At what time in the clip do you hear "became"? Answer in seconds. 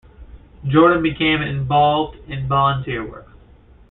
1.03-1.43